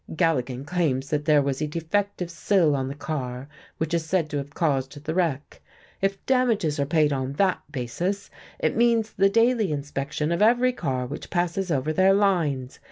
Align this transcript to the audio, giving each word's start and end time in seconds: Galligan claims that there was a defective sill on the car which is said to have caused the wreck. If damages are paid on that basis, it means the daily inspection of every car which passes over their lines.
Galligan 0.15 0.65
claims 0.65 1.11
that 1.11 1.25
there 1.25 1.43
was 1.43 1.61
a 1.61 1.67
defective 1.67 2.31
sill 2.31 2.75
on 2.75 2.87
the 2.87 2.95
car 2.95 3.47
which 3.77 3.93
is 3.93 4.03
said 4.03 4.31
to 4.31 4.37
have 4.37 4.55
caused 4.55 5.03
the 5.03 5.13
wreck. 5.13 5.61
If 6.01 6.25
damages 6.25 6.79
are 6.79 6.87
paid 6.87 7.13
on 7.13 7.33
that 7.33 7.61
basis, 7.71 8.31
it 8.57 8.75
means 8.75 9.11
the 9.13 9.29
daily 9.29 9.71
inspection 9.71 10.31
of 10.31 10.41
every 10.41 10.73
car 10.73 11.05
which 11.05 11.29
passes 11.29 11.69
over 11.69 11.93
their 11.93 12.15
lines. 12.15 12.79